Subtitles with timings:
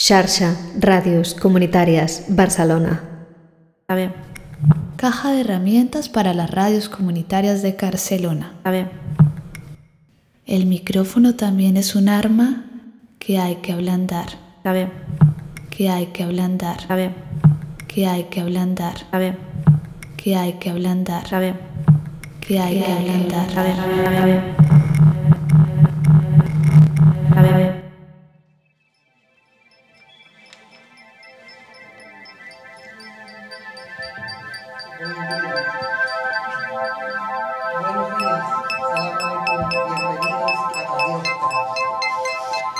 [0.00, 3.02] Xarxa Radios Comunitarias Barcelona.
[3.88, 4.14] A ver.
[4.94, 8.54] Caja de herramientas para las radios comunitarias de Barcelona.
[8.62, 8.92] A ver.
[10.46, 12.66] El micrófono también es un arma
[13.18, 14.28] que hay que ablandar.
[14.62, 14.88] A ver.
[15.68, 16.78] Que hay que ablandar.
[16.88, 17.10] A ver.
[17.88, 18.98] Que hay que ablandar.
[19.10, 19.36] A ver.
[20.16, 21.34] Que hay que ablandar.
[21.34, 21.56] A ver.
[22.40, 23.58] Que hay que ablandar.
[23.58, 23.80] A ver.
[23.80, 24.16] A ver.
[24.16, 24.77] A ver.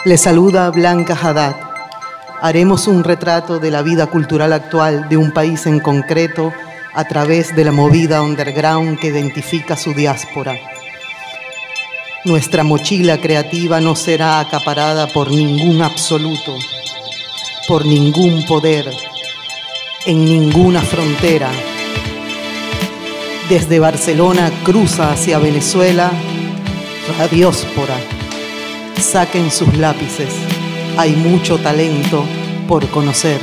[0.09, 1.55] Le saluda Blanca Haddad.
[2.41, 6.51] Haremos un retrato de la vida cultural actual de un país en concreto
[6.95, 10.55] a través de la movida underground que identifica su diáspora.
[12.25, 16.57] Nuestra mochila creativa no será acaparada por ningún absoluto,
[17.69, 18.91] por ningún poder,
[20.07, 21.51] en ninguna frontera.
[23.51, 26.11] Desde Barcelona cruza hacia Venezuela,
[27.19, 28.18] radióspora.
[28.99, 30.35] Saquen sus lápices,
[30.97, 32.25] hay mucho talento
[32.67, 33.41] por conocer.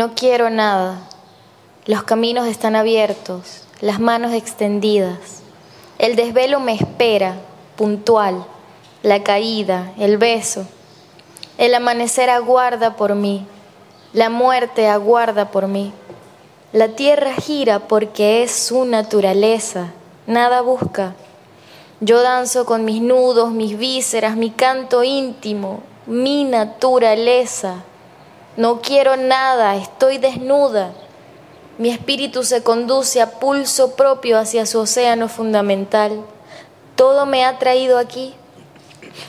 [0.00, 0.98] No quiero nada.
[1.84, 5.42] Los caminos están abiertos, las manos extendidas.
[5.98, 7.34] El desvelo me espera,
[7.76, 8.46] puntual,
[9.02, 10.64] la caída, el beso.
[11.58, 13.44] El amanecer aguarda por mí,
[14.14, 15.92] la muerte aguarda por mí.
[16.72, 19.92] La tierra gira porque es su naturaleza,
[20.26, 21.12] nada busca.
[22.00, 27.84] Yo danzo con mis nudos, mis vísceras, mi canto íntimo, mi naturaleza.
[28.56, 30.90] No quiero nada, estoy desnuda.
[31.78, 36.24] Mi espíritu se conduce a pulso propio hacia su océano fundamental.
[36.96, 38.34] Todo me ha traído aquí.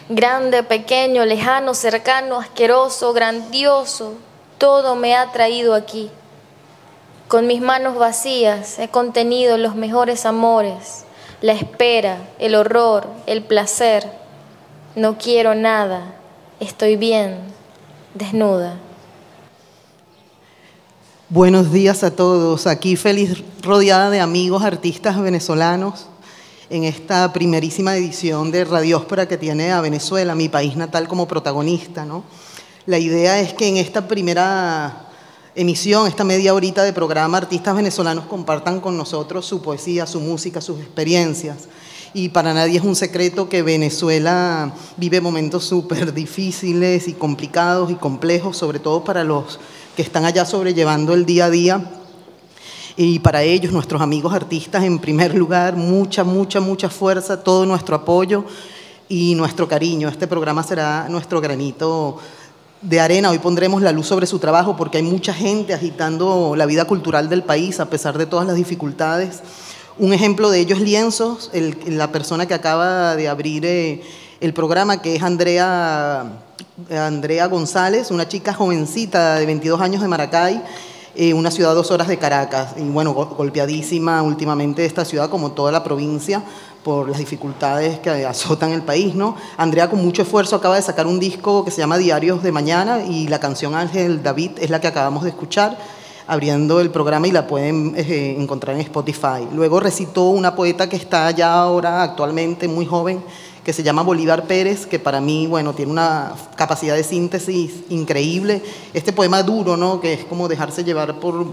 [0.09, 4.15] Grande, pequeño, lejano, cercano, asqueroso, grandioso.
[4.57, 6.11] Todo me ha traído aquí.
[7.27, 11.05] Con mis manos vacías he contenido los mejores amores,
[11.39, 14.11] la espera, el horror, el placer.
[14.95, 16.15] No quiero nada,
[16.59, 17.39] estoy bien,
[18.15, 18.75] desnuda.
[21.33, 22.67] Buenos días a todos.
[22.67, 26.07] Aquí feliz rodeada de amigos artistas venezolanos
[26.69, 32.03] en esta primerísima edición de Radióspora que tiene a Venezuela, mi país natal, como protagonista.
[32.03, 32.25] ¿no?
[32.85, 35.07] La idea es que en esta primera
[35.55, 40.59] emisión, esta media horita de programa, artistas venezolanos compartan con nosotros su poesía, su música,
[40.59, 41.69] sus experiencias.
[42.13, 47.95] Y para nadie es un secreto que Venezuela vive momentos súper difíciles y complicados y
[47.95, 49.59] complejos, sobre todo para los
[49.95, 51.91] que están allá sobrellevando el día a día.
[52.97, 57.95] Y para ellos, nuestros amigos artistas, en primer lugar, mucha, mucha, mucha fuerza, todo nuestro
[57.95, 58.45] apoyo
[59.07, 60.07] y nuestro cariño.
[60.07, 62.19] Este programa será nuestro granito
[62.81, 63.29] de arena.
[63.29, 67.29] Hoy pondremos la luz sobre su trabajo porque hay mucha gente agitando la vida cultural
[67.29, 69.41] del país a pesar de todas las dificultades.
[69.97, 71.51] Un ejemplo de ello es Lienzos,
[71.85, 74.01] la persona que acaba de abrir eh,
[74.39, 76.39] el programa, que es Andrea,
[76.89, 80.63] Andrea González, una chica jovencita de 22 años de Maracay
[81.13, 85.69] eh, una ciudad dos horas de Caracas, y bueno, golpeadísima últimamente esta ciudad como toda
[85.69, 86.41] la provincia
[86.85, 89.35] por las dificultades que azotan el país, ¿no?
[89.57, 93.03] Andrea con mucho esfuerzo acaba de sacar un disco que se llama Diarios de Mañana
[93.03, 95.77] y la canción Ángel David es la que acabamos de escuchar
[96.27, 99.45] abriendo el programa y la pueden eh, encontrar en Spotify.
[99.53, 103.21] Luego recitó una poeta que está ya ahora actualmente muy joven,
[103.63, 108.63] que se llama Bolívar Pérez, que para mí, bueno, tiene una capacidad de síntesis increíble.
[108.93, 110.01] Este poema duro, ¿no?
[110.01, 111.45] Que es como dejarse llevar por,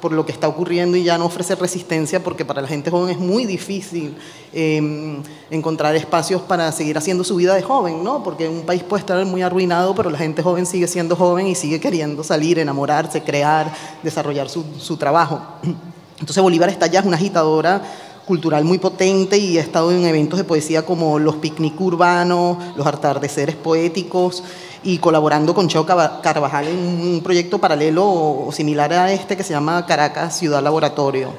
[0.00, 3.10] por lo que está ocurriendo y ya no ofrecer resistencia, porque para la gente joven
[3.10, 4.16] es muy difícil
[4.52, 5.20] em,
[5.50, 8.22] encontrar espacios para seguir haciendo su vida de joven, ¿no?
[8.22, 11.56] Porque un país puede estar muy arruinado, pero la gente joven sigue siendo joven y
[11.56, 13.72] sigue queriendo salir, enamorarse, crear,
[14.04, 15.40] desarrollar su, su trabajo.
[16.20, 17.82] Entonces Bolívar está ya, es una agitadora
[18.26, 22.86] cultural muy potente y he estado en eventos de poesía como los picnic urbanos, los
[22.86, 24.42] atardeceres poéticos
[24.82, 29.52] y colaborando con Cheo Carvajal en un proyecto paralelo o similar a este que se
[29.52, 31.30] llama Caracas Ciudad Laboratorio.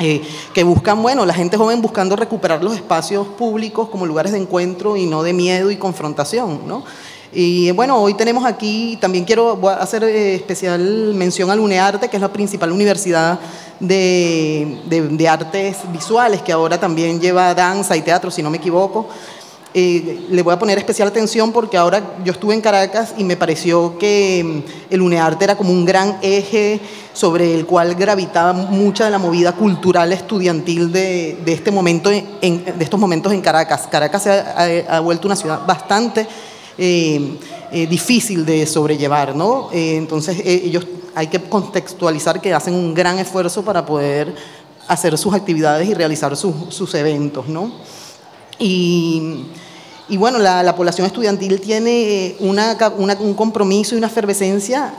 [0.00, 0.22] Eh,
[0.52, 4.96] que buscan, bueno, la gente joven buscando recuperar los espacios públicos como lugares de encuentro
[4.96, 6.84] y no de miedo y confrontación, ¿no?
[7.32, 12.20] Y bueno, hoy tenemos aquí, también quiero hacer eh, especial mención al UNEARTE, que es
[12.20, 13.40] la principal universidad
[13.80, 19.08] de, de, artes visuales, que ahora también lleva danza y teatro, si no me equivoco.
[19.76, 23.36] Eh, le voy a poner especial atención porque ahora yo estuve en Caracas y me
[23.36, 26.80] pareció que mm, el UNEARTE era como un gran eje
[27.12, 32.64] sobre el cual gravitaba mucha de la movida cultural estudiantil de, de este momento en,
[32.64, 33.88] de estos momentos en Caracas.
[33.90, 36.28] Caracas se ha, ha vuelto una ciudad bastante
[36.76, 37.38] eh,
[37.70, 39.70] eh, difícil de sobrellevar, ¿no?
[39.72, 44.34] Eh, entonces ellos hay que contextualizar que hacen un gran esfuerzo para poder
[44.88, 47.72] hacer sus actividades y realizar sus, eventos, ¿no?
[48.58, 49.46] Y,
[50.08, 54.92] y bueno, la, la, población estudiantil tiene una, una, un compromiso y una efervescencia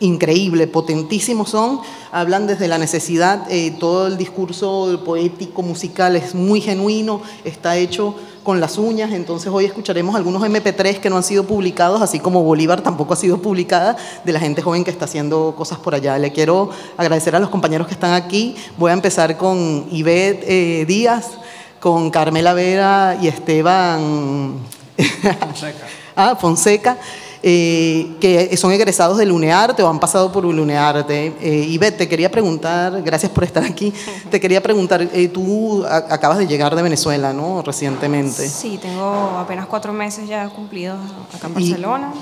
[0.00, 1.80] increíble, potentísimos son,
[2.10, 3.46] hablan desde la necesidad,
[3.78, 9.66] todo el discurso poético, musical es muy genuino, está hecho con las uñas, entonces hoy
[9.66, 13.96] escucharemos algunos MP3 que no han sido publicados, así como Bolívar tampoco ha sido publicada,
[14.24, 16.18] de la gente joven que está haciendo cosas por allá.
[16.18, 18.56] Le quiero agradecer a los compañeros que están aquí.
[18.78, 21.32] Voy a empezar con Ivette eh, Díaz,
[21.80, 24.54] con Carmela Vera y Esteban
[24.96, 25.86] Fonseca.
[26.16, 26.98] ah, Fonseca.
[27.42, 31.34] Eh, que son egresados del UNEARTE o han pasado por el UNEARTE.
[31.40, 33.94] Eh, Ivette, te quería preguntar, gracias por estar aquí,
[34.30, 37.62] te quería preguntar, eh, tú acabas de llegar de Venezuela, ¿no?
[37.62, 38.46] Recientemente.
[38.46, 40.98] Sí, tengo apenas cuatro meses ya cumplidos
[41.34, 42.12] acá en Barcelona.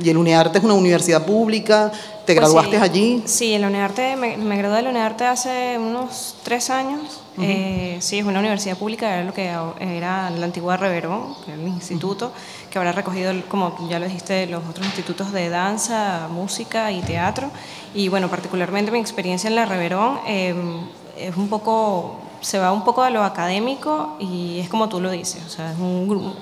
[0.00, 1.92] Y, y el UNEARTE es una universidad pública,
[2.24, 3.22] ¿te pues graduaste allí?
[3.26, 7.20] Sí, en la UNEARTE, me, me gradué de la UNEARTE hace unos tres años.
[7.42, 11.60] Eh, sí, es una universidad pública, era lo que era la antigua Reverón, que era
[11.60, 12.32] el instituto,
[12.70, 17.50] que habrá recogido, como ya lo dijiste, los otros institutos de danza, música y teatro.
[17.94, 20.80] Y bueno, particularmente mi experiencia en la Reverón em,
[21.16, 25.10] es un poco, se va un poco a lo académico y es como tú lo
[25.10, 26.34] dices, o sea, es un,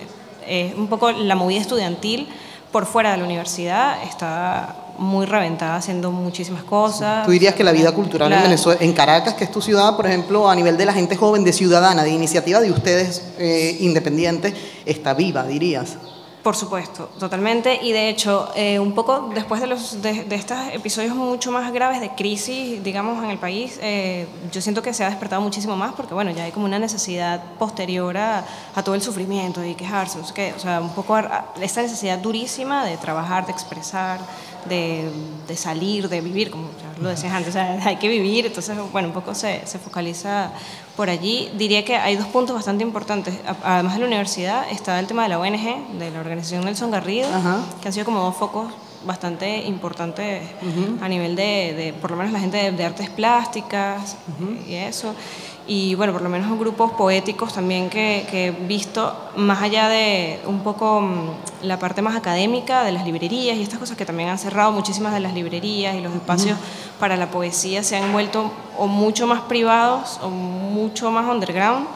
[0.47, 2.29] es un poco la movida estudiantil
[2.73, 7.25] por fuera de la universidad está muy reventada haciendo muchísimas cosas.
[7.25, 10.07] ¿Tú dirías que la vida cultural en Venezuela, en Caracas, que es tu ciudad, por
[10.07, 14.55] ejemplo, a nivel de la gente joven, de ciudadana, de iniciativa de ustedes eh, independientes,
[14.85, 15.97] está viva, dirías?
[16.43, 17.78] Por supuesto, totalmente.
[17.83, 22.00] Y de hecho, eh, un poco después de, los, de, estos episodios mucho más graves
[22.00, 25.93] de crisis, digamos, en el país, eh, yo siento que se ha despertado muchísimo más
[25.95, 30.21] porque, bueno, ya hay como una necesidad posterior a, a todo el sufrimiento y quejarse,
[30.21, 31.19] o sea, un poco
[31.61, 34.21] esta necesidad durísima de trabajar, de expresar,
[34.69, 35.11] de,
[35.47, 36.69] de, salir, de vivir, como
[37.01, 40.51] lo decías antes, hay que vivir, entonces, bueno, un poco se, se, focaliza
[40.97, 41.51] por allí.
[41.57, 43.35] Diría que hay dos puntos bastante importantes.
[43.63, 47.29] Además de la universidad, está el tema de la ONG, de la organización Nelson Garrido,
[47.81, 48.73] que han sido como dos focos
[49.05, 50.43] bastante importantes
[51.01, 54.17] a nivel de, de, por lo menos la gente de, artes plásticas
[54.69, 55.15] y eso
[55.69, 60.61] y bueno, por lo menos grupos poéticos también que, he visto, más allá de un
[60.61, 64.39] poco mm, la parte más académica de las librerías y estas cosas que también han
[64.39, 66.59] cerrado muchísimas de las librerías y los espacios
[66.99, 71.87] para la poesía se han vuelto o mucho más privados o mucho más underground,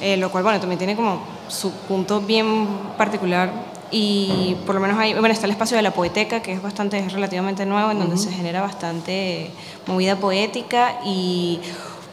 [0.00, 2.66] eh, lo cual bueno, también tiene como su punto bien
[2.98, 6.60] particular y por lo menos hay, bueno, está el espacio de la poeteca, que es
[6.60, 9.52] bastante, es relativamente nuevo, en donde se genera bastante
[9.86, 11.60] movida poética y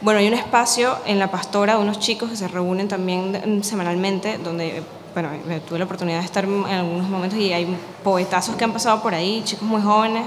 [0.04, 4.38] bueno, hay un espacio en La Pastora de unos chicos que se reúnen también semanalmente,
[4.38, 4.82] donde
[5.14, 8.72] bueno, eh, tuve la oportunidad de estar en algunos momentos y hay poetazos que han
[8.72, 10.24] pasado por ahí, chicos muy jóvenes,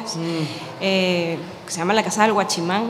[0.82, 2.86] eh, que se llama La Casa del Guachimán.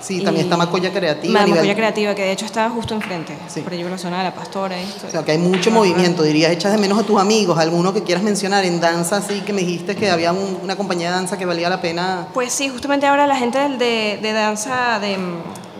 [0.00, 1.40] Sí, también está Macoya Creativa.
[1.40, 3.60] Nivel- Macoya Creativa, que de hecho está justo enfrente, Sí.
[3.60, 4.76] por allí por la zona de La Pastora.
[4.78, 5.06] esto.
[5.06, 8.02] O sea, que hay mucho movimiento, dirías, echas de menos a tus amigos, alguno que
[8.02, 11.38] quieras mencionar en danza, así que me dijiste que había un- una compañía de danza
[11.38, 12.26] que valía la pena.
[12.34, 15.18] Pues sí, justamente ahora la gente de, de danza, de,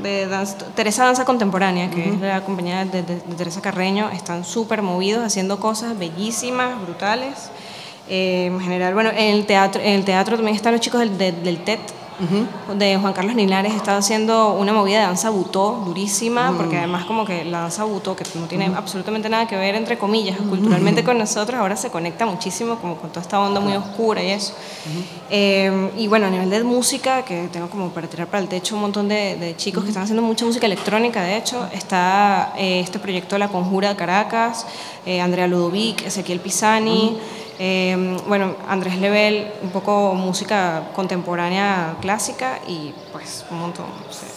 [0.03, 4.45] de danza- Teresa Danza Contemporánea, que es la compañía de, de- de Teresa Carreño, están
[4.45, 7.51] súper movidos, haciendo cosas bellísimas, brutales.
[8.09, 11.17] Eh, en general, bueno, en el teatro, en el teatro también están los chicos del,
[11.19, 11.65] de- del
[12.19, 17.05] TED, de Juan Carlos Nilares, está haciendo una movida de danza butó durísima, porque además
[17.05, 21.05] como que la danza butó, que no tiene absolutamente nada que ver, entre comillas, culturalmente
[21.05, 24.55] con nosotros, ahora se conecta muchísimo como con toda esta onda muy oscura y eso.
[25.31, 28.75] Eh, y bueno, a nivel de música, que tengo como para tirar para el techo
[28.75, 32.81] un montón de, de chicos que están haciendo mucha música electrónica, de hecho, está eh,
[32.81, 34.67] este proyecto La Conjura de Caracas,
[35.07, 37.19] eh, Andrea Ludovic, Ezequiel Pisani,
[37.59, 43.87] eh, bueno, Andrés Lebel, un poco música contemporánea clásica y pues un montón.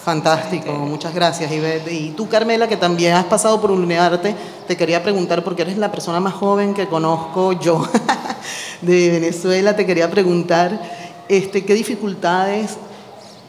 [0.03, 1.91] Fantástico, muchas gracias, Ivette.
[1.91, 4.35] Y tú, Carmela, que también has pasado por Unearte,
[4.67, 7.87] te quería preguntar, porque eres la persona más joven que conozco yo
[8.81, 10.79] de Venezuela, te quería preguntar,
[11.27, 12.77] este, ¿qué dificultades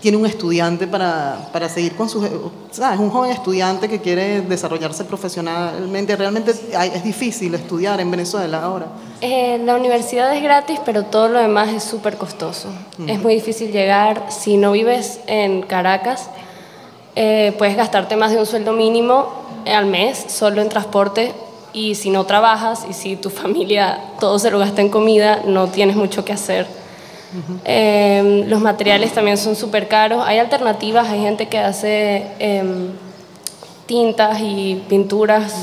[0.06, 2.24] tiene un estudiante para, para seguir con sus...
[2.70, 3.00] ¿Sabes?
[3.00, 6.14] Un joven estudiante que quiere desarrollarse profesionalmente.
[6.14, 8.86] Realmente es difícil estudiar en Venezuela ahora.
[9.20, 12.68] Eh, la universidad es gratis, pero todo lo demás es súper costoso.
[13.04, 14.26] Es muy difícil llegar.
[14.28, 16.30] Si no vives en Caracas,
[17.16, 19.26] eh, puedes gastarte más de un sueldo mínimo
[19.66, 21.32] al mes solo en transporte.
[21.72, 25.66] Y si no trabajas y si tu familia todo se lo gasta en comida, no
[25.66, 26.85] tienes mucho que hacer.
[27.64, 30.22] Eh, los materiales también son súper caros.
[30.26, 32.88] Hay alternativas, hay gente que hace em,
[33.86, 35.54] tintas y pinturas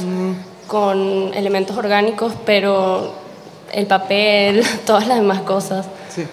[0.67, 3.11] con elementos orgánicos, pero
[3.71, 6.23] el papel, todas las demás cosas, Sí.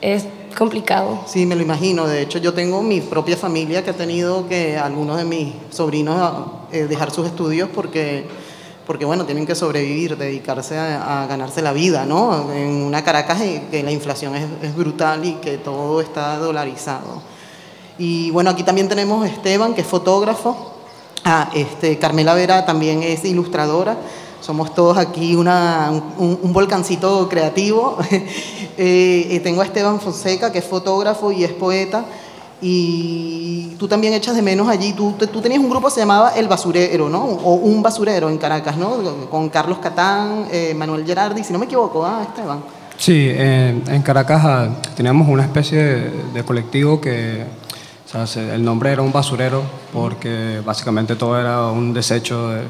[0.00, 0.26] es
[0.56, 1.20] complicado.
[1.26, 2.06] Sí, me lo imagino.
[2.06, 6.46] De hecho, yo tengo mi propia familia que ha tenido que algunos de mis sobrinos
[6.72, 8.26] eh, dejar sus estudios porque,
[8.86, 12.52] porque, bueno, tienen que sobrevivir, dedicarse a, a ganarse la vida, ¿no?
[12.52, 17.22] En una Caracas que la inflación es, es brutal y que todo está dolarizado.
[17.98, 20.72] Y bueno, aquí también tenemos a Esteban, que es fotógrafo.
[21.22, 23.98] Ah, este, Carmela Vera también es ilustradora.
[24.40, 27.98] Somos todos aquí una, un, un volcancito creativo.
[28.82, 32.02] Eh, eh, tengo a Esteban Fonseca, que es fotógrafo y es poeta.
[32.62, 34.92] Y tú también echas de menos allí.
[34.92, 37.22] Tú, tú tenías un grupo que se llamaba El Basurero, ¿no?
[37.24, 38.98] O Un Basurero en Caracas, ¿no?
[39.30, 42.60] Con Carlos Catán, eh, Manuel Gerardi, si no me equivoco, ¿ah, Esteban?
[42.98, 45.82] Sí, en, en Caracas ah, teníamos una especie
[46.34, 47.44] de, colectivo que
[48.06, 52.62] o sea, se- el nombre era un basurero porque básicamente todo era un desecho, de,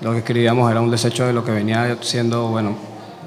[0.00, 2.70] lo que escribíamos era un desecho de lo que venía siendo, bueno,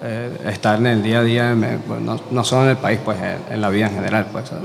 [0.03, 2.99] eh, estar en el día a día, eh, bueno, no, no solo en el país,
[3.03, 4.27] pues en, en la vida en general.
[4.31, 4.63] Pues, ¿sabes?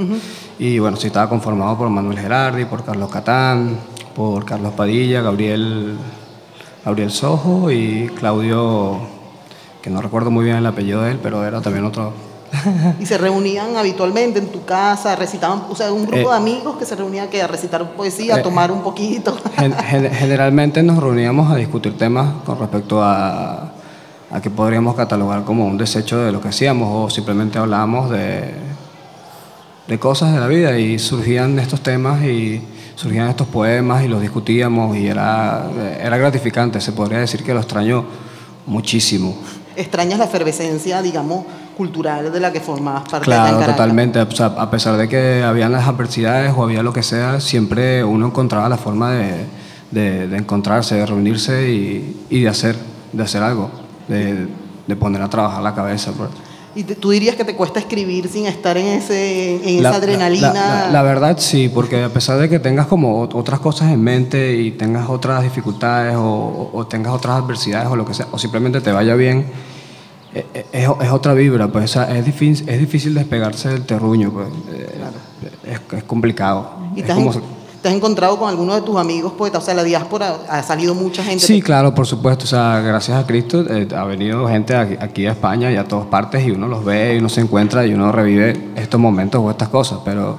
[0.58, 3.76] Y bueno, sí estaba conformado por Manuel Gerardi, por Carlos Catán,
[4.14, 5.96] por Carlos Padilla, Gabriel,
[6.84, 8.98] Gabriel Sojo y Claudio
[9.82, 12.12] que no recuerdo muy bien el apellido de él, pero era también otro.
[13.00, 16.76] Y se reunían habitualmente en tu casa, recitaban, o sea, un grupo Eh, de amigos
[16.76, 19.36] que se reunía que a recitar poesía, a eh, tomar un poquito.
[19.56, 23.72] Gen- gen- generalmente nos reuníamos a discutir temas con respecto a,
[24.32, 28.54] a que podríamos catalogar como un desecho de lo que hacíamos o simplemente hablábamos de,
[29.88, 32.62] de cosas de la vida y surgían estos temas y
[32.94, 35.66] surgían estos poemas y los discutíamos y era,
[36.00, 38.04] era gratificante, se podría decir que lo extraño
[38.66, 39.36] muchísimo.
[39.76, 41.44] Extrañas la efervescencia, digamos,
[41.76, 43.76] cultural de la que formabas parte Claro, Caracas.
[43.76, 44.20] totalmente.
[44.20, 48.04] O sea, a pesar de que habían las adversidades o había lo que sea, siempre
[48.04, 49.46] uno encontraba la forma de,
[49.90, 52.76] de- de encontrarse, de reunirse y, y de, hacer,
[53.12, 53.70] de hacer algo,
[54.08, 54.46] de,
[54.86, 56.12] de poner a trabajar la cabeza.
[56.12, 56.30] pues.
[56.74, 59.98] ¿Y te- tú dirías que te cuesta escribir sin estar en, ese, en La- esa
[59.98, 60.52] adrenalina?
[60.54, 63.92] La, la- la verdad sí, porque a pesar de que tengas como ot- otras cosas
[63.92, 68.26] en mente y tengas otras dificultades o, o- tengas otras adversidades o lo que sea,
[68.32, 69.44] o simplemente te vaya bien,
[70.34, 74.46] eh, eh, es, es otra vibra, pues es, difícil, es difícil despegarse del terruño, pues,
[74.72, 75.00] eh,
[75.64, 76.70] es, es complicado.
[76.96, 79.62] ¿Y Es te has, como- en- te has encontrado con alguno de tus amigos poetas?
[79.62, 81.44] O sea, la diáspora ha salido mucha gente.
[81.44, 82.44] Sí, claro, por supuesto.
[82.44, 85.84] O sea, gracias a Cristo eh, ha venido gente aquí, aquí a España y a
[85.84, 89.40] todas partes y uno los ve y uno se encuentra y uno revive estos momentos
[89.44, 90.38] o estas cosas, pero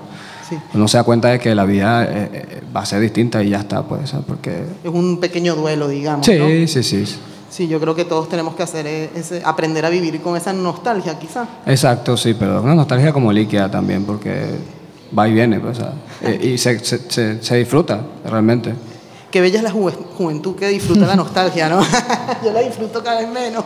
[0.49, 0.57] Sí.
[0.73, 3.49] uno se da cuenta de que la vida eh, eh, va a ser distinta y
[3.49, 4.25] ya está, pues, ¿sabes?
[4.27, 4.63] porque...
[4.83, 6.25] Es un pequeño duelo, digamos.
[6.25, 6.47] Sí, ¿no?
[6.67, 7.05] sí, sí.
[7.49, 10.51] Sí, yo creo que todos tenemos que hacer e- ese, aprender a vivir con esa
[10.51, 11.47] nostalgia, quizá.
[11.65, 14.47] Exacto, sí, pero una nostalgia como líquida también, porque
[15.17, 15.79] va y viene, pues,
[16.21, 18.73] eh, y se, se- se- se disfruta realmente.
[19.31, 21.81] Qué bella es la juve- juventud que disfruta la nostalgia, ¿no?
[22.45, 23.63] Yo la disfruto cada vez menos.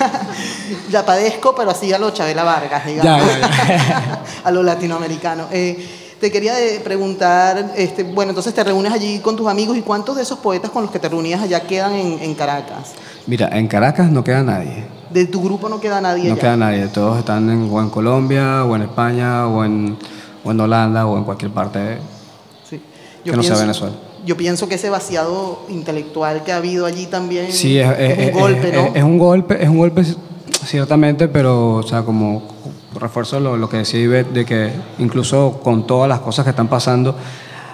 [0.90, 3.26] ya padezco, pero así a lo Chabela Vargas, digamos.
[3.26, 5.44] Ya, ya, a lo latinoamericano.
[5.52, 5.86] Eh,
[6.20, 10.16] te quería eh, preguntar, este, bueno, entonces te reúnes allí con tus amigos y cuántos
[10.16, 12.92] de esos poetas con los que te reunías allá quedan en, en Caracas.
[13.28, 14.84] Mira, en Caracas no queda nadie.
[15.10, 16.40] De tu grupo no queda nadie No allá.
[16.40, 19.96] queda nadie, todos están en, o en Colombia, o en España, o en,
[20.48, 21.98] o en Holanda, o en cualquier parte
[22.68, 22.80] Sí.
[23.24, 23.94] que no sea Venezuela.
[24.26, 28.40] Yo pienso que ese vaciado intelectual que ha habido allí también Sí, es, es- un
[28.40, 28.94] golpe, es- ¿no?
[28.94, 30.02] es un golpe, es un golpe
[30.64, 32.42] ciertamente, pero, o sea, como
[32.98, 36.68] refuerzo lo, lo que decía Ivette, de que incluso con todas las cosas que están
[36.68, 37.14] pasando,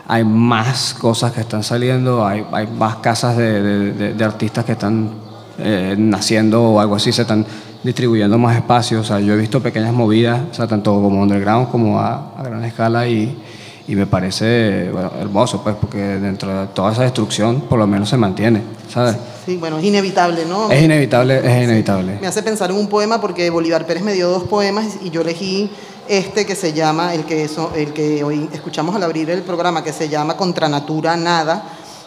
[0.07, 4.64] hay más cosas que están saliendo, hay, hay más casas de, de- de- de artistas
[4.64, 5.11] que están
[5.59, 7.47] eh, naciendo o algo así, se están
[7.85, 9.03] distribuyendo más espacios.
[9.03, 12.43] O sea, yo he visto pequeñas movidas, o sea, tanto como underground como a, a
[12.43, 13.37] gran escala y,
[13.87, 18.09] y me parece bueno, hermoso, pues, porque dentro de toda esa destrucción por lo menos
[18.09, 19.17] se mantiene, ¿sabes?
[19.45, 20.71] Sí, bueno, es inevitable, ¿no?
[20.71, 22.19] Es inevitable, es inevitable.
[22.21, 25.21] Me hace pensar en un poema porque Bolívar Pérez me dio dos poemas y yo
[25.21, 25.71] elegí
[26.09, 29.85] este que se llama, el que, so- el que hoy escuchamos al abrir el programa,
[29.85, 31.62] que se llama Contra Natura Nada.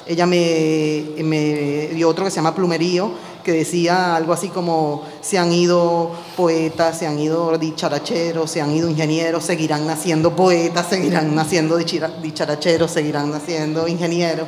[0.08, 3.12] Ella me, me dio otro que se llama Plumerío,
[3.48, 8.75] que decía algo así como, se han ido poetas, se han ido dicharacheros, se han
[8.75, 14.48] ido ingenieros, seguirán naciendo poetas, seguirán naciendo dicharacheros, seguirán naciendo ingenieros.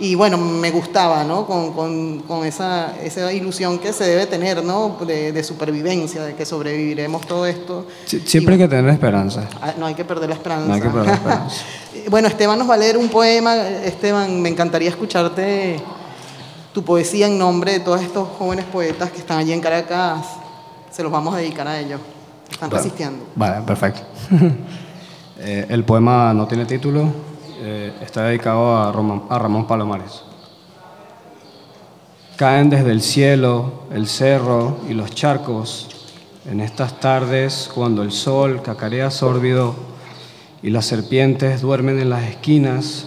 [0.00, 1.46] Y bueno, me gustaba, ¿no?
[1.46, 4.96] Con, con- con esa, esa ilusión que se debe tener, ¿no?
[5.06, 7.86] De, de supervivencia, de que sobreviviremos todo esto.
[8.08, 9.48] Sie- Siempre hay que tener esperanza.
[9.62, 10.66] Ah, No hay que perder la esperanza.
[10.66, 11.56] No hay que perder la esperanza.
[12.08, 13.54] bueno, Esteban nos va a leer un poema.
[13.56, 15.78] Esteban, me encantaría escucharte
[16.72, 20.26] tu poesía en nombre de todos estos jóvenes poetas que están allí en Caracas.
[20.90, 22.00] Se los vamos a dedicar a ellos.
[22.50, 22.82] Están Vale.
[22.82, 23.24] resistiendo.
[23.34, 24.02] Vale, perfecto.
[25.42, 27.10] Eh, el poema no tiene título,
[27.62, 30.20] eh, está dedicado a, Ramón Palomares.
[32.36, 35.88] Caen desde el cielo, el cerro y los charcos
[36.44, 39.74] en estas tardes cuando el sol cacarea sórbido
[40.62, 43.06] y las serpientes duermen en las esquinas,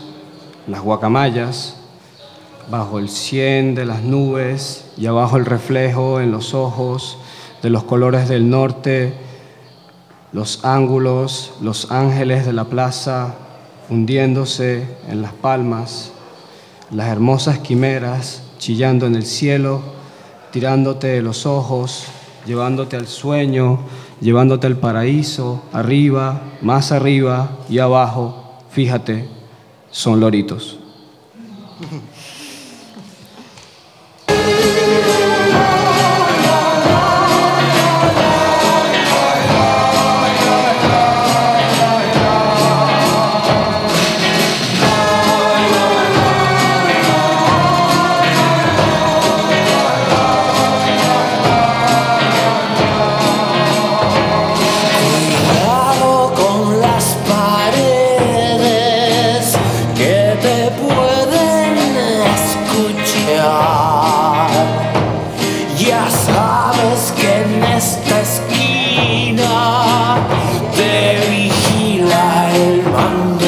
[0.66, 1.76] las guacamayas,
[2.70, 7.18] bajo el cien de las nubes y abajo el reflejo en los ojos
[7.62, 9.14] de los colores del norte,
[10.32, 13.36] los ángulos, los ángeles de la plaza
[13.90, 16.12] hundiéndose en las palmas,
[16.92, 19.82] las hermosas quimeras chillando en el cielo,
[20.52, 22.06] tirándote de los ojos,
[22.46, 23.80] llevándote al sueño,
[24.22, 29.28] llevándote al paraíso, arriba, más arriba y abajo, fíjate,
[29.92, 30.80] son loritos.
[72.94, 73.43] Mama.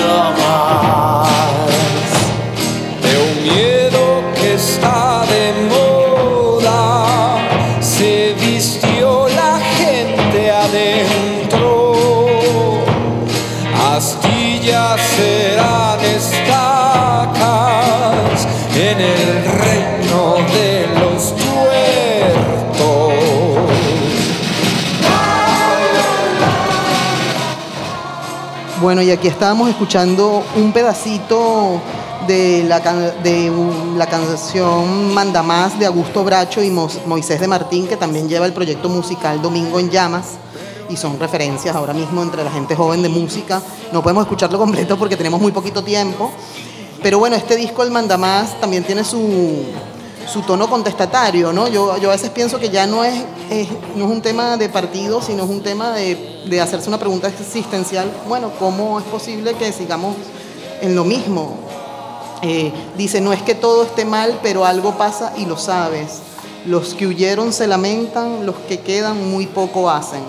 [29.16, 31.80] Aquí estábamos escuchando un pedacito
[32.28, 32.82] de la,
[33.24, 33.50] de
[33.96, 38.52] la canción Manda Más de Augusto Bracho y Moisés de Martín, que también lleva el
[38.52, 40.32] proyecto musical Domingo en Llamas.
[40.90, 43.62] Y son referencias ahora mismo entre la gente joven de música.
[43.94, 46.30] No podemos escucharlo completo porque tenemos muy poquito tiempo.
[47.02, 49.64] Pero bueno, este disco, el Manda Más, también tiene su,
[50.28, 51.68] su tono contestatario, ¿no?
[51.68, 53.14] Yo, yo a veces pienso que ya no es,
[53.96, 57.28] no es un tema de partido, sino es un tema de, de hacerse una pregunta
[57.28, 58.12] existencial.
[58.28, 60.16] Bueno, ¿cómo es posible que sigamos
[60.82, 61.58] en lo mismo?
[62.42, 66.20] Eh, dice, no es que todo esté mal, pero algo pasa y lo sabes.
[66.66, 70.24] Los que huyeron se lamentan, los que quedan muy poco hacen.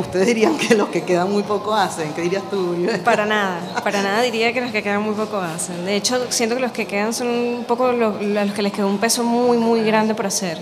[0.00, 2.12] Ustedes dirían que los que quedan muy poco hacen.
[2.14, 2.74] ¿Qué dirías tú?
[3.04, 5.84] Para nada, para nada diría que los que quedan muy poco hacen.
[5.84, 8.86] De hecho, siento que los que quedan son un poco los, los que les quedó
[8.88, 10.58] un peso muy, muy grande por hacer.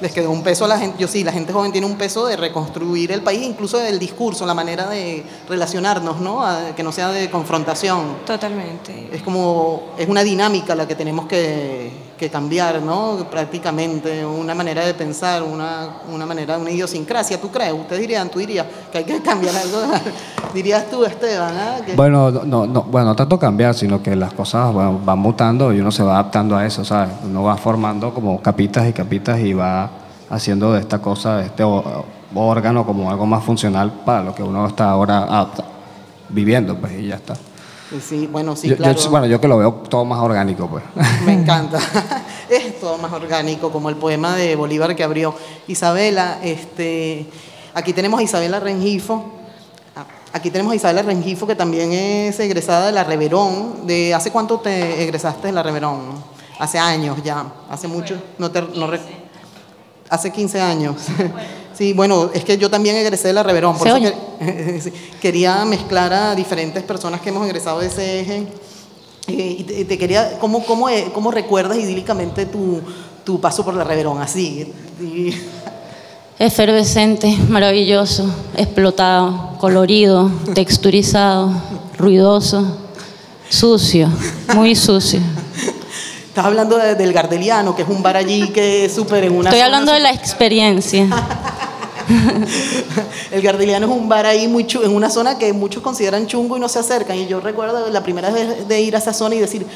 [0.00, 2.26] les quedó un peso a la gente, yo sí, la gente joven tiene un peso
[2.26, 6.42] de reconstruir el país, incluso del discurso, la manera de relacionarnos, ¿no?
[6.44, 8.16] A- que no sea de confrontación.
[8.26, 9.08] Totalmente.
[9.12, 13.26] Es como, es una dinámica la que tenemos que, que cambiar, ¿no?
[13.30, 17.72] Prácticamente, una manera de pensar, una, una manera, una idiosincrasia, ¿tú crees?
[17.72, 19.78] Ustedes dirían, tú dirías que hay que cambiar algo,
[20.54, 21.76] dirías tú, Esteban, ¿ah?
[21.84, 26.02] Que- Bueno, no, tanto cambiar, sino que las cosas van, van mutando y uno se
[26.02, 27.08] va adaptando a eso, ¿sabes?
[27.24, 29.88] Uno va formando como capitas y capitas y va
[30.28, 31.64] haciendo de esta cosa, de este
[32.34, 35.46] órgano como algo más funcional para lo que uno está ahora
[36.28, 37.34] viviendo, pues, y ya está.
[38.00, 39.10] Sí, bueno, sí, Yo- yo- claro.
[39.10, 40.84] bueno, yo que lo veo todo más orgánico, pues.
[41.26, 41.78] Me encanta.
[42.48, 45.34] es todo más orgánico, como el poema de Bolívar que abrió
[45.66, 46.38] Isabela.
[46.42, 47.26] Este,
[47.74, 49.32] aquí tenemos a Isabela Rengifo.
[49.96, 53.86] Ah, Aquí tenemos a Isabela Rengifo, que también es egresada de la Reverón.
[53.88, 56.00] De, ¿Hace cuánto te egresaste de la Reverón?
[56.60, 57.44] Hace años ya.
[57.68, 58.20] Hace mucho.
[58.38, 59.00] No te, no re-
[60.08, 60.96] hace 15 años.
[61.80, 63.78] Sí, bueno, es que yo también egresé de la Reverón.
[63.78, 68.46] Por Se eso que- quería mezclar a diferentes personas que hemos egresado de ese eje.
[69.26, 72.82] Eh, y te, te quería, ¿cómo, cómo, eh, cómo recuerdas idílicamente tu,
[73.24, 74.20] tu paso por la Reverón?
[74.20, 74.70] Así.
[75.00, 75.32] y-
[76.38, 78.26] Efervescente, maravilloso,
[78.58, 81.50] explotado, colorido, texturizado,
[81.96, 82.76] ruidoso,
[83.48, 84.06] sucio,
[84.54, 85.20] muy sucio.
[86.28, 89.48] Estás hablando de- del Gardeliano, que es un bar allí que es súper en una
[89.48, 91.08] Estoy hablando de la experiencia.
[93.30, 96.56] El Gardeliano es un bar ahí muy chu- en una zona que muchos consideran chungo
[96.56, 97.16] y no se acercan.
[97.16, 99.66] Y yo recuerdo la primera vez de ir a esa zona y decir,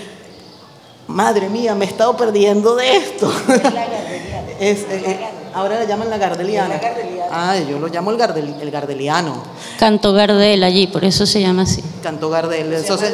[1.06, 3.32] madre mía, me he estado perdiendo de esto.
[4.60, 5.20] Es, eh, eh,
[5.54, 6.80] ahora le llaman la Gardeliana.
[7.30, 9.42] Ah, yo lo llamo el, Gardel- el Gardeliano.
[9.78, 11.82] Canto Gardel allí, por eso se llama así.
[12.02, 12.72] Canto Gardel.
[12.72, 13.12] Entonces,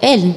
[0.00, 0.34] Él,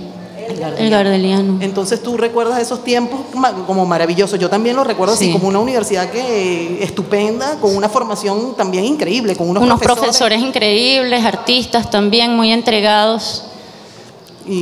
[0.47, 1.58] el Gardeliano.
[1.62, 3.21] Entonces tú recuerdas esos tiempos
[3.67, 4.39] como maravillosos.
[4.39, 5.31] Yo también los recuerdo así Sí.
[5.31, 11.23] como una universidad que estupenda, con una formación también increíble, con unos, Unos profesores increíbles,
[11.25, 13.43] artistas también muy entregados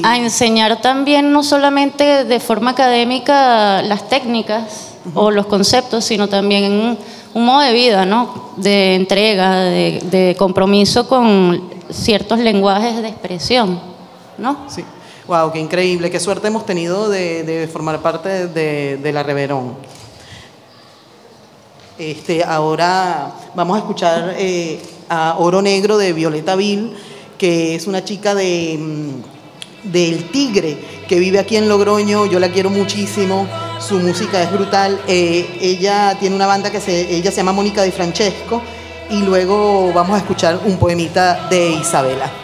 [0.04, 6.72] a enseñar también no solamente de forma académica las técnicas o los conceptos, sino también
[6.72, 6.98] un,
[7.34, 8.54] un modo de vida, ¿no?
[8.56, 13.78] De entrega, de, de compromiso con ciertos lenguajes de expresión,
[14.38, 14.56] ¿no?
[14.69, 14.86] Sí.
[15.25, 19.75] Wow, qué increíble, qué suerte hemos tenido de, formar parte de, de la Reverón.
[21.97, 26.93] Este, ahora vamos a escuchar eh, a Oro Negro de Violeta Vil,
[27.38, 32.49] que es una chica de, mm, del Tigre, que vive aquí en Logroño, yo la
[32.49, 33.47] quiero muchísimo,
[33.79, 34.99] su música es brutal.
[35.07, 38.62] Eh, ella tiene una banda que se, ella se llama Mónica de Francesco,
[39.09, 42.42] y luego vamos a escuchar un poemita de Isabela.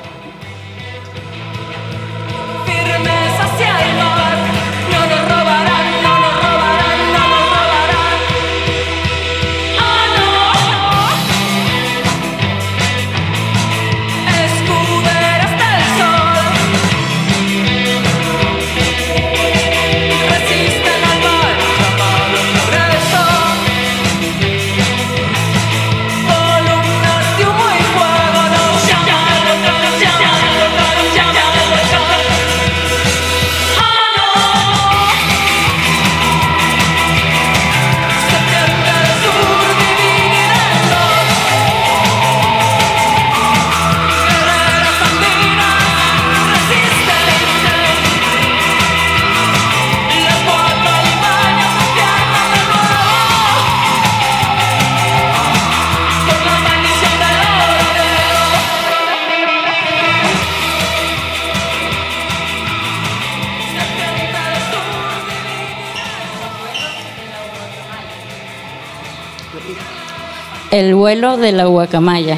[70.72, 72.38] El vuelo de la guacamaya.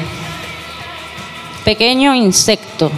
[1.66, 2.90] Pequeño insecto.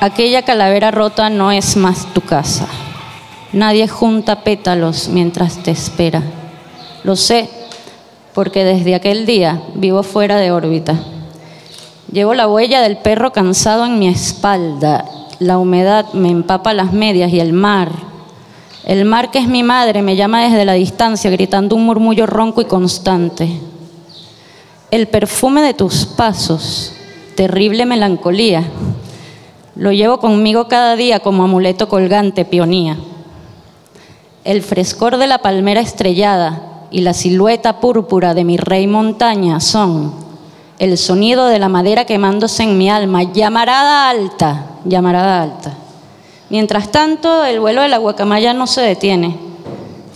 [0.00, 2.68] Aquella calavera rota no es más tu casa.
[3.52, 6.22] Nadie junta pétalos mientras te espera.
[7.02, 7.50] Lo sé,
[8.34, 10.94] porque desde aquel día vivo fuera de órbita.
[12.12, 15.06] Llevo la huella del perro cansado en mi espalda.
[15.40, 17.90] La humedad me empapa las medias y el mar.
[18.84, 22.60] El mar que es mi madre me llama desde la distancia gritando un murmullo ronco
[22.60, 23.50] y constante.
[24.92, 26.92] El perfume de tus pasos,
[27.34, 28.62] terrible melancolía.
[29.74, 32.96] Lo llevo conmigo cada día como amuleto colgante, pionía.
[34.44, 40.14] El frescor de la palmera estrellada y la silueta púrpura de mi rey montaña son
[40.78, 45.74] el sonido de la madera quemándose en mi alma, llamarada alta, llamarada alta.
[46.48, 49.36] Mientras tanto, el vuelo de la guacamaya no se detiene.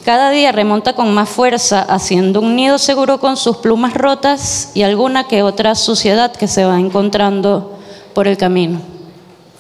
[0.04, 4.82] Cada día remonta con más fuerza, haciendo un nido seguro con sus plumas rotas y
[4.82, 7.78] alguna que otra suciedad que se va encontrando
[8.14, 8.80] por el camino.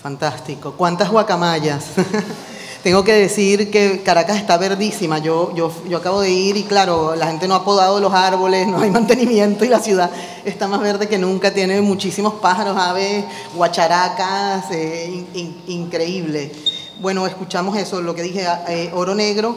[0.02, 0.72] Fantástico.
[0.78, 1.84] ¿Cuántas guacamayas?
[2.82, 5.18] Tengo que decir que Caracas está verdísima.
[5.18, 8.66] Yo, yo, yo acabo de ir y claro, la gente no ha podado los árboles,
[8.66, 10.10] no hay mantenimiento y la ciudad
[10.46, 11.52] está más verde que nunca.
[11.52, 16.50] Tiene muchísimos pájaros, aves, guacharacas, eh, in- in- increíble.
[16.98, 19.56] Bueno, escuchamos eso, lo que dije, eh, oro negro.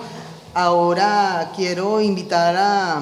[0.55, 3.01] Ahora quiero invitar a,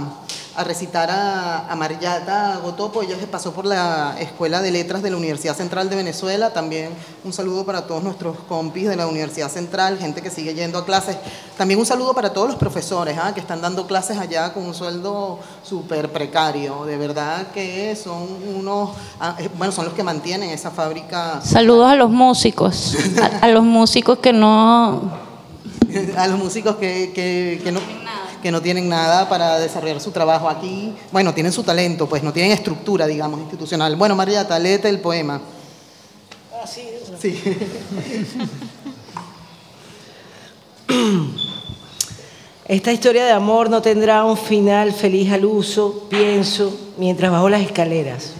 [0.64, 3.02] recitar a, a Mariata Gotopo.
[3.02, 6.54] Ella se pasó por la Escuela de Letras de la Universidad Central de Venezuela.
[6.54, 6.92] También
[7.26, 10.86] un saludo para todos nuestros compis de la Universidad Central, gente que sigue yendo a
[10.86, 11.18] clases.
[11.58, 13.34] También un saludo para todos los profesores ¿ah?
[13.34, 16.86] que están dando clases allá con un sueldo súper precario.
[16.86, 21.42] De verdad que son unos, ah, eh, bueno, son los que mantienen esa fábrica.
[21.44, 22.96] Saludos a los músicos,
[23.42, 25.31] a los músicos que no...
[26.17, 27.80] a los músicos que, que, que no,
[28.41, 30.93] que no tienen nada para desarrollar su trabajo aquí.
[31.12, 33.95] Bueno, tienen su talento, pues no tienen estructura, digamos, institucional.
[33.95, 35.41] Bueno, Mariata, léete el poema.
[36.65, 37.39] Sí.
[42.67, 47.62] Esta historia de amor no tendrá un final feliz al uso, pienso, mientras bajo las
[47.62, 48.34] escaleras.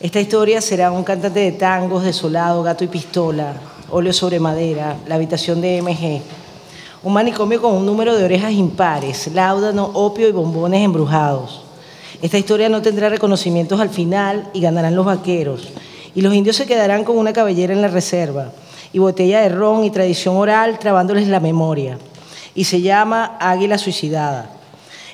[0.00, 3.54] Esta historia será un cantante de tangos, desolado, gato y pistola,
[3.90, 6.43] óleo sobre madera, la habitación de MG.
[7.04, 11.60] Un manicomio con un número de orejas impares, láudano, opio y bombones embrujados.
[12.22, 15.68] Esta historia no tendrá reconocimientos al final y ganarán los vaqueros.
[16.14, 18.52] Y los indios se quedarán con una cabellera en la reserva
[18.90, 21.98] y botella de ron y tradición oral trabándoles la memoria.
[22.54, 24.48] Y se llama Águila Suicidada.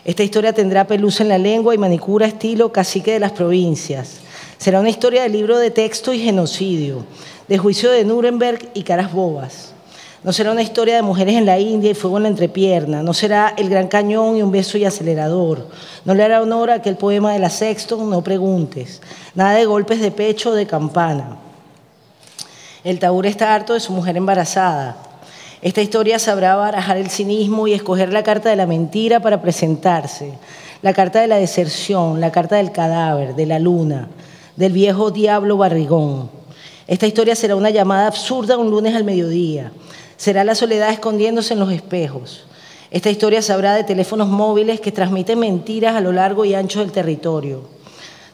[0.05, 4.21] Esta historia tendrá pelusa en la lengua y manicura estilo cacique de las provincias.
[4.59, 7.05] Será una historia de libro de texto y genocidio,
[7.49, 9.75] de juicio de Nuremberg y caras bobas.
[10.23, 13.03] No será una historia de mujeres en la India y fuego en la entrepierna.
[13.03, 15.67] No será el gran cañón y un beso y acelerador.
[16.05, 19.01] No le hará honor a aquel poema de la Sexton, no preguntes.
[19.35, 21.39] Nada de golpes de pecho o de campana.
[22.85, 24.97] El Taur está harto de su mujer embarazada.
[25.63, 30.35] Esta historia sabrá barajar el cinismo y escoger la carta de la mentira para presentarse.
[30.83, 34.09] La carta de la deserción, la carta del cadáver, de la luna,
[34.57, 36.31] del viejo diablo barrigón.
[36.87, 39.71] Esta historia será una llamada absurda un lunes al mediodía.
[40.21, 42.43] Será la soledad escondiéndose en los espejos.
[42.91, 46.93] Esta historia sabrá de teléfonos móviles que transmiten mentiras a lo largo y ancho del
[46.93, 47.63] territorio.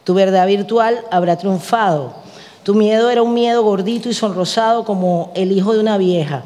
[0.02, 2.12] Tu verdad virtual habrá triunfado.
[2.64, 6.42] Tu miedo era un miedo gordito y sonrosado como el hijo de una vieja.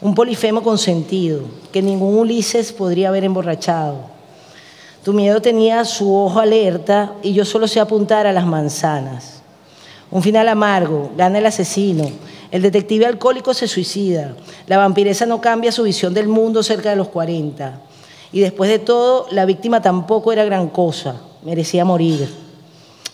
[0.00, 3.96] Un polifemo consentido que ningún Ulises podría haber emborrachado.
[5.04, 9.42] Tu miedo tenía su ojo alerta y yo solo sé apuntar a las manzanas.
[10.10, 12.10] Un final amargo, gana el asesino.
[12.52, 14.34] El detective alcohólico se suicida.
[14.66, 17.80] La vampiresa no cambia su visión del mundo cerca de los 40.
[18.30, 21.16] Y después de todo, la víctima tampoco era gran cosa.
[21.42, 22.28] Merecía morir.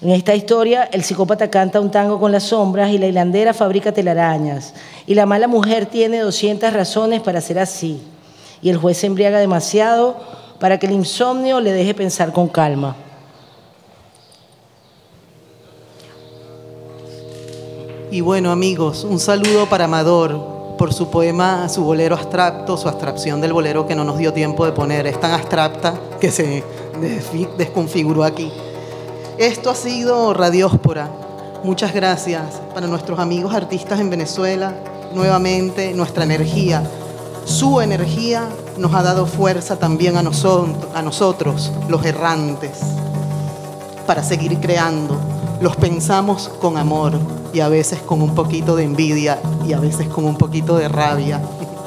[0.02, 3.92] En esta historia, el psicópata canta un tango con las sombras y la hilandera fabrica
[3.92, 4.74] telarañas.
[5.06, 8.00] Y la mala mujer tiene 200 razones para ser así.
[8.60, 10.16] Y el juez se embriaga demasiado
[10.58, 12.96] para que el insomnio le deje pensar con calma.
[18.10, 20.40] Y bueno, amigos, un saludo para Amador
[20.78, 24.64] por su poema, su bolero abstracto, su abstracción del bolero que no nos dio tiempo
[24.64, 25.06] de poner.
[25.06, 26.64] Es tan abstracta que se
[27.58, 28.50] desconfiguró aquí.
[29.36, 31.10] Esto ha sido Radióspora.
[31.64, 34.74] Muchas gracias para nuestros amigos artistas en Venezuela.
[35.14, 36.82] Nuevamente, nuestra energía,
[37.44, 42.78] su energía nos ha dado fuerza también a, noso- a nosotros, los errantes,
[44.06, 45.18] para seguir creando.
[45.60, 47.18] Los pensamos con amor
[47.52, 50.88] y a veces con un poquito de envidia y a veces con un poquito de
[50.88, 51.42] rabia.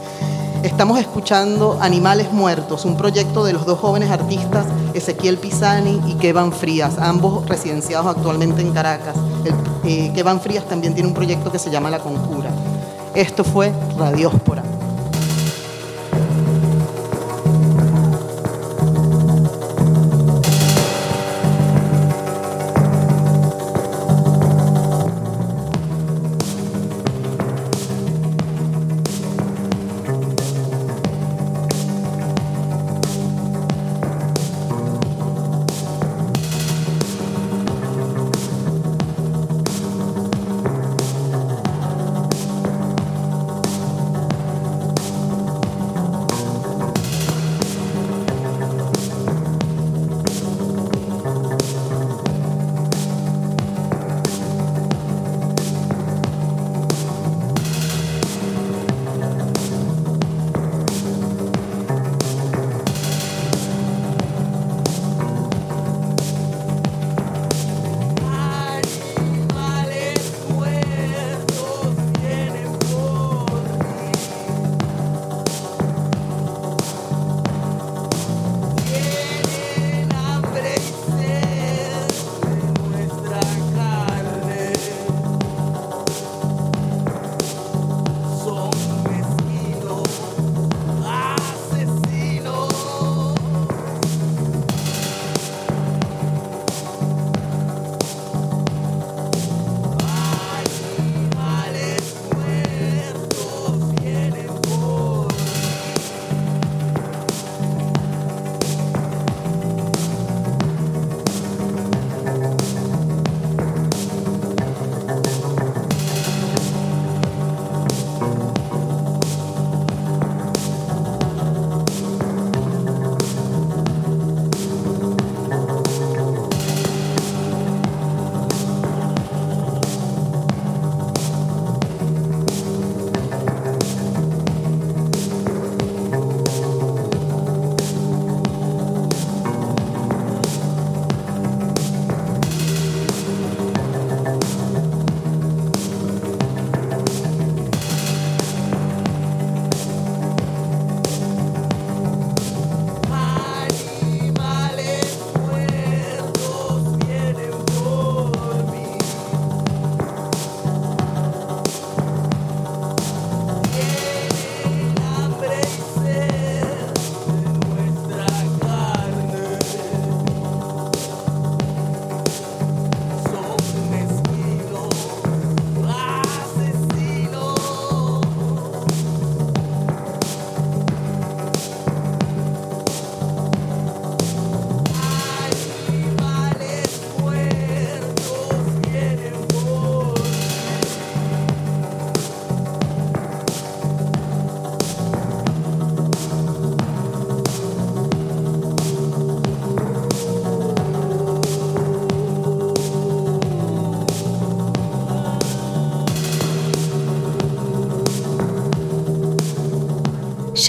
[0.63, 6.51] Estamos escuchando Animales Muertos, un proyecto de los dos jóvenes artistas Ezequiel Pisani y Kevan
[6.51, 9.15] Frías, ambos residenciados actualmente en Caracas.
[9.45, 9.53] El,
[9.89, 12.49] eh, Kevan Frías también tiene un proyecto que se llama La Conjura.
[13.15, 14.63] Esto fue Radióspora.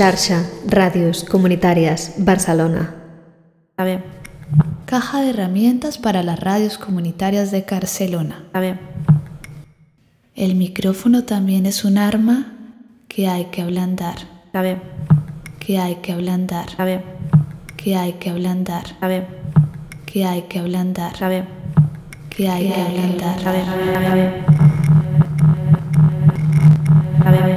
[0.02, 2.92] Xarxa Ràdios Comunitàries Barcelona.
[3.70, 4.02] Está bien,
[4.84, 8.42] Caja de herramientas para las radios comunitarias de Barcelona.
[8.46, 8.80] está bien,
[10.34, 12.52] El micrófono también es un arma
[13.06, 14.82] que hay que ablandar, está bien,
[15.60, 17.02] que hay que ablandar, está bien,
[17.76, 19.26] que hay que ablandar, está bien,
[20.04, 21.46] que hay que ablandar, está bien,
[22.28, 23.36] que hay que ablandar.
[23.36, 24.34] está bien, está bien, está bien,
[27.20, 27.51] está bien.